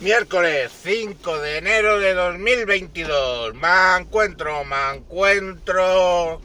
[0.00, 3.54] Miércoles 5 de enero de 2022.
[3.54, 6.40] Me encuentro, me encuentro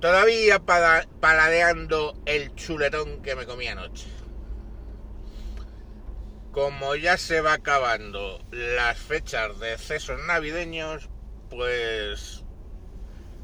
[0.00, 4.06] todavía paladeando el chuletón que me comí anoche.
[6.52, 11.08] Como ya se va acabando las fechas de cesos navideños,
[11.48, 12.44] pues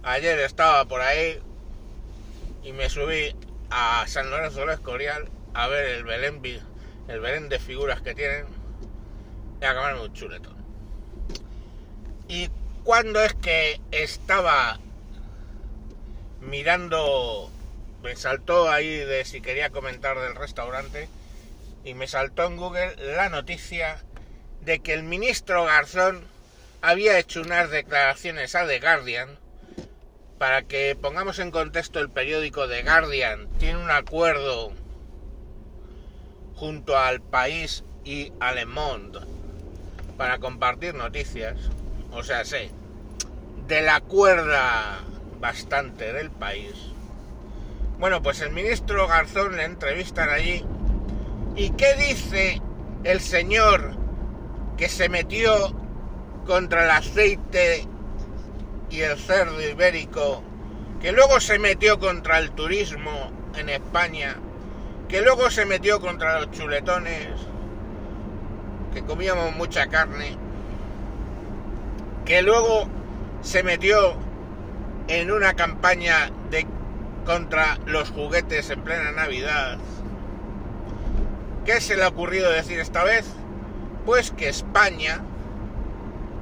[0.02, 1.40] ayer estaba por ahí
[2.62, 3.34] y me subí
[3.70, 6.42] a San Lorenzo del Escorial a ver el Belén,
[7.08, 8.57] el Belén de figuras que tienen
[9.60, 10.56] y a comerme un chuletón.
[12.28, 12.50] Y
[12.84, 14.78] cuando es que estaba
[16.40, 17.50] mirando,
[18.02, 21.08] me saltó ahí de si quería comentar del restaurante
[21.84, 24.02] y me saltó en Google la noticia
[24.60, 26.22] de que el ministro Garzón
[26.80, 29.38] había hecho unas declaraciones a The Guardian
[30.38, 34.72] para que pongamos en contexto el periódico The Guardian tiene un acuerdo
[36.54, 38.52] junto al País y a
[40.18, 41.56] para compartir noticias,
[42.10, 42.70] o sea, sé,
[43.68, 44.98] de la cuerda
[45.40, 46.74] bastante del país.
[47.98, 50.64] Bueno, pues el ministro Garzón le entrevistan allí.
[51.56, 52.60] ¿Y qué dice
[53.04, 53.96] el señor
[54.76, 55.74] que se metió
[56.46, 57.86] contra el aceite
[58.90, 60.42] y el cerdo ibérico,
[61.00, 64.36] que luego se metió contra el turismo en España,
[65.08, 67.28] que luego se metió contra los chuletones,
[69.02, 70.36] comíamos mucha carne,
[72.24, 72.88] que luego
[73.42, 74.14] se metió
[75.08, 76.66] en una campaña de
[77.24, 79.76] contra los juguetes en plena Navidad.
[81.66, 83.26] ¿Qué se le ha ocurrido decir esta vez?
[84.06, 85.20] Pues que España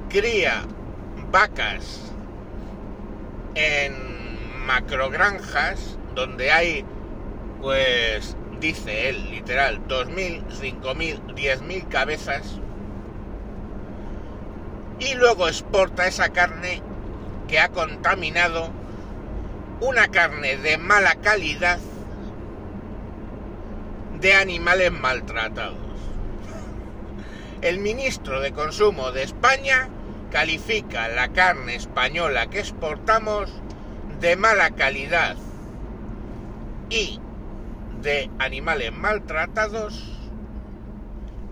[0.09, 0.63] cría
[1.29, 2.13] vacas
[3.55, 3.93] en
[4.65, 6.85] macrogranjas donde hay,
[7.61, 12.59] pues, dice él, literal, 2.000, 5.000, 10.000 cabezas
[14.99, 16.81] y luego exporta esa carne
[17.47, 18.69] que ha contaminado
[19.79, 21.79] una carne de mala calidad
[24.19, 25.77] de animales maltratados.
[27.61, 29.89] El ministro de Consumo de España
[30.31, 33.51] califica la carne española que exportamos
[34.19, 35.35] de mala calidad
[36.89, 37.19] y
[38.01, 40.17] de animales maltratados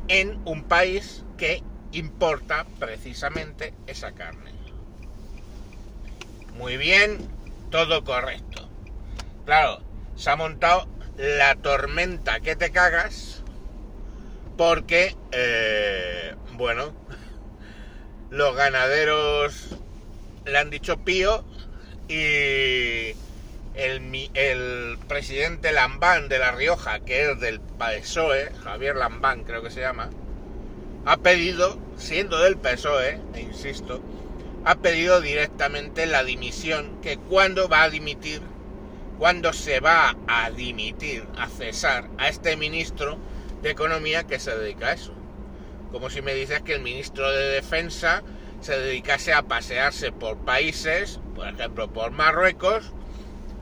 [0.08, 4.52] en un país que importa precisamente esa carne.
[6.54, 7.18] Muy bien,
[7.70, 8.70] todo correcto.
[9.46, 9.82] Claro,
[10.16, 13.44] se ha montado la tormenta que te cagas
[14.58, 16.94] porque, eh, bueno,
[18.30, 19.78] los ganaderos
[20.46, 21.44] le han dicho pío
[22.08, 23.14] y
[23.76, 29.82] el, presidente Lambán de La Rioja, que es del PSOE, Javier Lambán creo que se
[29.82, 30.10] llama,
[31.06, 34.02] ha pedido, siendo del PSOE, e insisto,
[34.64, 38.42] ha pedido directamente la dimisión, que cuando va a dimitir,
[39.20, 43.18] cuando se va a dimitir, a cesar a este ministro
[43.62, 45.14] de Economía que se dedica a eso.
[45.92, 48.24] Como si me dices que el ministro de Defensa
[48.62, 52.92] se dedicase a pasearse por países, por ejemplo por Marruecos,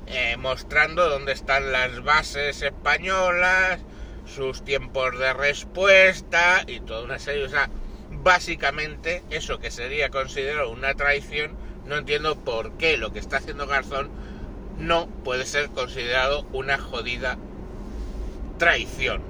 [0.07, 3.79] eh, mostrando dónde están las bases españolas,
[4.25, 7.45] sus tiempos de respuesta y toda una serie.
[7.45, 7.69] O sea,
[8.11, 11.55] básicamente eso que sería considerado una traición,
[11.85, 14.09] no entiendo por qué lo que está haciendo Garzón
[14.77, 17.37] no puede ser considerado una jodida
[18.57, 19.21] traición.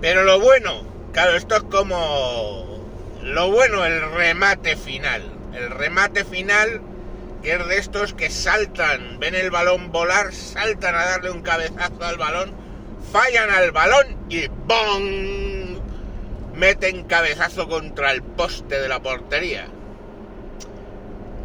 [0.00, 0.82] Pero lo bueno,
[1.12, 2.82] claro, esto es como
[3.22, 5.22] lo bueno, el remate final.
[5.54, 6.80] El remate final
[7.42, 12.04] que es de estos que saltan, ven el balón volar, saltan a darle un cabezazo
[12.04, 12.52] al balón,
[13.12, 15.78] fallan al balón y ¡bong!
[16.54, 19.66] Meten cabezazo contra el poste de la portería.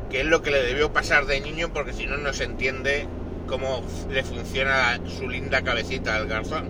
[0.10, 3.08] Que es lo que le debió pasar de niño porque si no no se entiende
[3.48, 6.70] cómo le funciona su linda cabecita al garzón.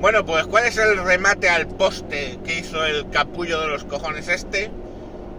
[0.00, 4.28] Bueno, pues ¿cuál es el remate al poste que hizo el capullo de los cojones
[4.28, 4.70] este?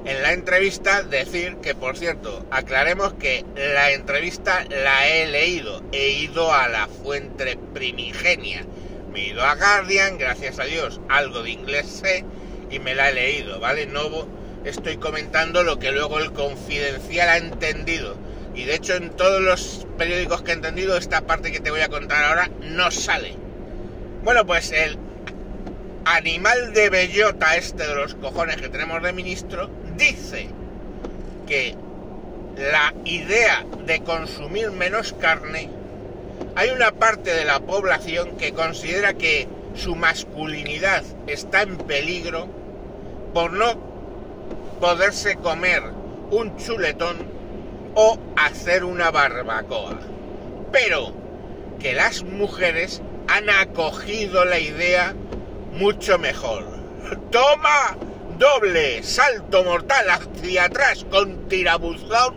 [0.08, 6.12] En la entrevista decir que, por cierto, aclaremos que la entrevista la he leído, he
[6.12, 8.64] ido a la fuente primigenia,
[9.12, 12.24] me he ido a Guardian, gracias a Dios, algo de inglés sé
[12.72, 13.86] y me la he leído, ¿vale?
[13.86, 14.30] No
[14.64, 18.16] estoy comentando lo que luego el confidencial ha entendido.
[18.56, 21.82] Y de hecho en todos los periódicos que he entendido, esta parte que te voy
[21.82, 23.36] a contar ahora no sale.
[24.24, 24.98] Bueno, pues el
[26.06, 30.50] animal de bellota este de los cojones que tenemos de ministro dice
[31.48, 31.76] que
[32.58, 35.70] la idea de consumir menos carne
[36.56, 42.48] hay una parte de la población que considera que su masculinidad está en peligro
[43.34, 43.76] por no
[44.80, 45.84] poderse comer
[46.32, 47.18] un chuletón
[47.96, 50.00] o hacer una barbacoa.
[50.72, 51.14] Pero
[51.80, 55.16] que las mujeres han acogido la idea
[55.74, 56.66] mucho mejor.
[57.32, 57.98] Toma
[58.38, 62.36] doble salto mortal hacia atrás con tirabuzón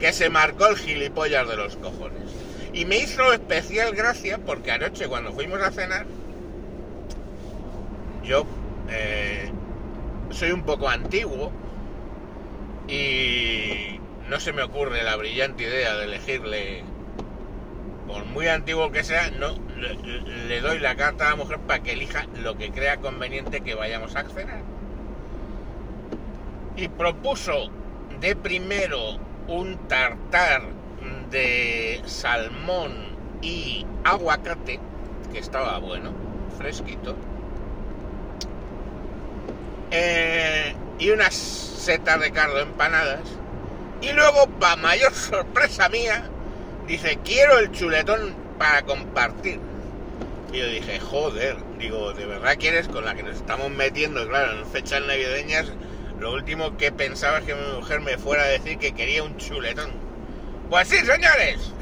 [0.00, 2.22] que se marcó el gilipollas de los cojones.
[2.72, 6.06] Y me hizo especial gracia porque anoche cuando fuimos a cenar,
[8.24, 8.46] yo
[8.90, 9.50] eh,
[10.30, 11.52] soy un poco antiguo
[12.88, 16.82] y no se me ocurre la brillante idea de elegirle,
[18.06, 21.92] por muy antiguo que sea, no le, doy la carta a la mujer para que
[21.92, 24.62] elija lo que crea conveniente que vayamos a cenar.
[26.76, 27.70] Y propuso
[28.20, 30.62] de primero un tartar
[31.30, 32.92] de salmón
[33.40, 34.78] y aguacate,
[35.32, 36.12] que estaba bueno,
[36.56, 37.16] fresquito.
[39.90, 43.20] Eh, y unas setas de cardo empanadas.
[44.00, 46.24] Y luego, para mayor sorpresa mía,
[46.86, 49.58] dice, quiero el chuletón para compartir.
[50.52, 54.58] Y yo dije, joder, digo, ¿de verdad quieres con la que nos estamos metiendo, claro,
[54.58, 55.72] en fechas navideñas?
[56.22, 59.36] Lo último que pensaba es que mi mujer me fuera a decir que quería un
[59.38, 59.90] chuletón.
[60.70, 61.72] Pues sí, señores.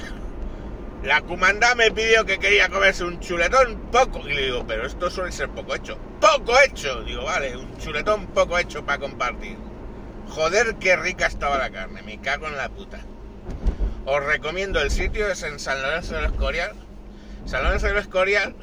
[1.02, 4.26] La comanda me pidió que quería comerse un chuletón poco.
[4.26, 5.98] Y le digo, pero esto suele ser poco hecho.
[6.22, 7.02] ¡Poco hecho!
[7.02, 9.58] Digo, vale, un chuletón poco hecho para compartir.
[10.30, 12.00] Joder, qué rica estaba la carne.
[12.00, 13.00] Me cago en la puta.
[14.06, 16.74] Os recomiendo el sitio, es en San Lorenzo del Escorial
[17.44, 18.54] San Lorenzo del Escorial,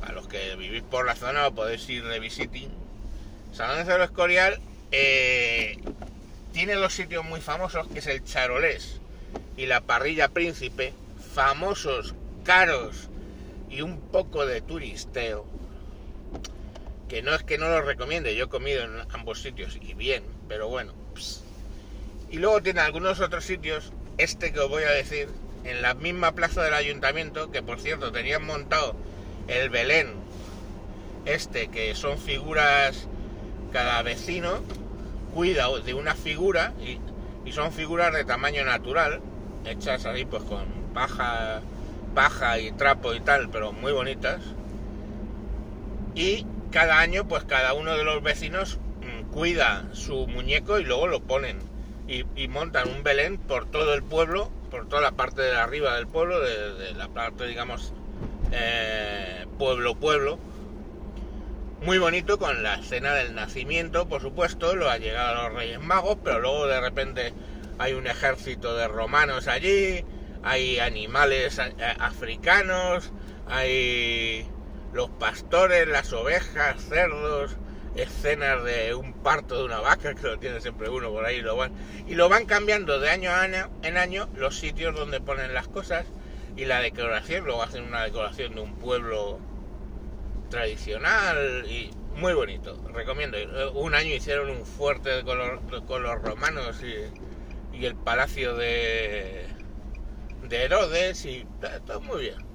[0.00, 2.70] a los que vivís por la zona o podéis ir de visiting,
[3.52, 4.60] San Lorenzo del Escorial
[4.92, 5.78] eh,
[6.52, 9.00] tiene dos sitios muy famosos, que es el Charolés
[9.56, 10.92] y la Parrilla Príncipe,
[11.34, 12.14] famosos,
[12.44, 13.08] caros
[13.70, 15.46] y un poco de turisteo,
[17.08, 20.22] que no es que no los recomiende, yo he comido en ambos sitios y bien,
[20.48, 20.94] pero bueno.
[22.30, 25.28] Y luego tiene algunos otros sitios, este que os voy a decir,
[25.64, 28.94] en la misma plaza del ayuntamiento, que por cierto tenían montado
[29.48, 30.14] el Belén,
[31.24, 33.08] este, que son figuras,
[33.72, 34.60] cada vecino
[35.34, 37.00] cuida de una figura y,
[37.52, 39.22] son figuras de tamaño natural,
[39.64, 41.62] hechas ahí pues con paja,
[42.14, 44.42] paja y trapo y tal, pero muy bonitas.
[46.14, 51.06] Y cada año pues cada uno de los vecinos mm, cuida su muñeco y luego
[51.06, 51.58] lo ponen
[52.06, 55.96] y, y montan un Belén por todo el pueblo por toda la parte de arriba
[55.96, 57.92] del pueblo, de, la parte, digamos,
[58.52, 60.38] eh, pueblo pueblo.
[61.82, 65.80] Muy bonito con la escena del nacimiento, por supuesto, lo ha llegado a los Reyes
[65.80, 67.32] Magos, pero luego de repente
[67.78, 70.04] hay un ejército de romanos allí,
[70.42, 73.12] hay animales eh, africanos,
[73.46, 74.50] hay
[74.92, 77.56] los pastores, las ovejas, cerdos,
[77.94, 81.56] escenas de un parto de una vaca, que lo tiene siempre uno por ahí, lo
[81.56, 81.72] van,
[82.08, 86.06] y lo van cambiando de año año, en año los sitios donde ponen las cosas
[86.56, 89.38] y la decoración, luego hacen una decoración de un pueblo
[90.48, 93.38] tradicional y muy bonito, recomiendo.
[93.74, 99.46] Un año hicieron un fuerte de color, con los romanos y, y el palacio de,
[100.48, 101.46] de Herodes y
[101.86, 102.48] todo muy bien.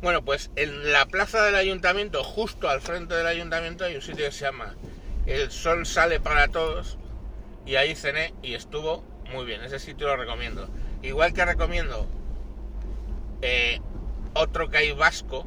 [0.00, 4.26] Bueno, pues en la plaza del ayuntamiento, justo al frente del ayuntamiento, hay un sitio
[4.26, 4.76] que se llama
[5.26, 6.98] El Sol Sale para Todos.
[7.66, 9.62] Y ahí cené y estuvo muy bien.
[9.62, 10.68] Ese sitio lo recomiendo.
[11.02, 12.06] Igual que recomiendo
[13.42, 13.80] eh,
[14.34, 15.44] otro que hay vasco.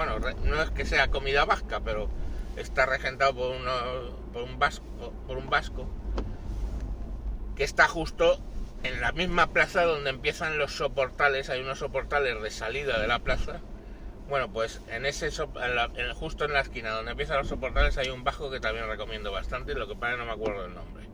[0.00, 2.08] Bueno, no es que sea comida vasca, pero
[2.56, 5.90] está regentado por, un vasco, por un vasco.
[7.54, 8.40] Que está justo
[8.82, 11.50] en la misma plaza donde empiezan los soportales.
[11.50, 13.60] Hay unos soportales de salida de la plaza
[14.30, 15.30] bueno, pues en ese
[16.14, 19.74] justo en la esquina donde empiezan los soportales hay un bajo que también recomiendo bastante,
[19.74, 21.04] lo que pasa no me acuerdo el nombre.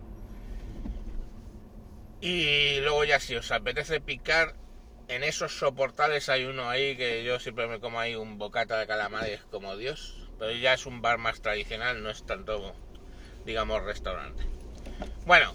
[2.20, 4.54] Y luego ya si os apetece picar,
[5.08, 8.86] en esos soportales hay uno ahí que yo siempre me como ahí un bocata de
[8.86, 12.74] calamares como Dios, pero ya es un bar más tradicional, no es tanto,
[13.44, 14.44] digamos, restaurante.
[15.24, 15.54] Bueno,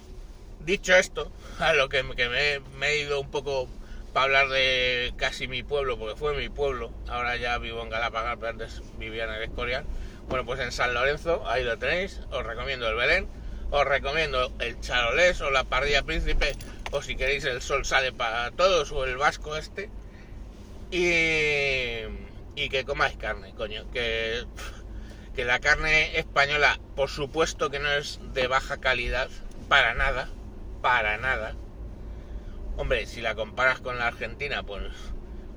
[0.59, 3.67] dicho esto, a lo que, me he ido un poco
[4.13, 8.37] para hablar de casi mi pueblo, porque fue mi pueblo, ahora ya vivo en Galapagar,
[8.37, 9.85] pero antes vivía en el Escorial.
[10.27, 13.27] Bueno, pues en San Lorenzo, ahí lo tenéis, os recomiendo el Belén,
[13.69, 16.55] os recomiendo el Charolés o la Parrilla Príncipe,
[16.91, 19.89] o si queréis el Sol Sale para Todos, o el Vasco este,
[20.91, 22.01] y,
[22.55, 24.45] y que comáis carne, coño, que,
[25.35, 29.29] que la carne española, por supuesto que no es de baja calidad,
[29.67, 30.29] para nada,
[30.81, 31.55] para nada,
[32.77, 34.83] Hombre, si la comparas con la Argentina, pues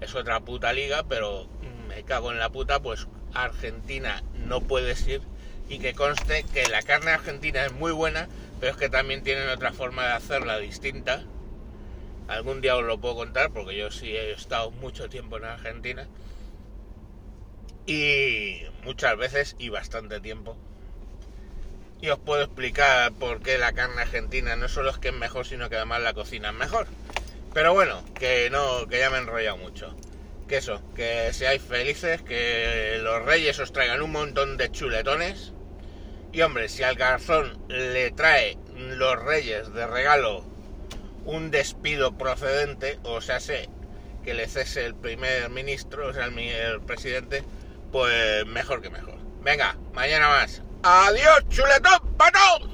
[0.01, 1.49] es otra puta liga, pero
[1.89, 5.23] me cago en la puta, pues Argentina no puedes ir
[5.69, 8.29] y que conste que la carne argentina es muy buena,
[8.65, 11.23] pero es que también tienen otra forma de hacerla distinta.
[12.29, 16.09] Algún día os lo puedo contar porque yo sí he estado mucho tiempo en Argentina
[17.85, 20.57] y muchas veces y bastante tiempo.
[22.01, 25.45] Y os puedo explicar por qué la carne argentina no solo es que es mejor,
[25.45, 26.87] sino que además la cocina es mejor.
[27.53, 29.95] Pero bueno, que no, que ya me he enrollado mucho.
[30.49, 35.53] Que eso, que seáis felices, que los reyes os traigan un montón de chuletones.
[36.35, 40.45] Y hombre, si al garzón le trae los reyes de regalo
[41.25, 43.69] un despido procedente, o sea, sé
[44.25, 47.45] que le cese el primer ministro, o sea, el, presidente,
[47.93, 49.15] pues mejor que mejor.
[49.43, 50.61] Venga, mañana más.
[50.83, 52.74] Adiós, chuletón, pato.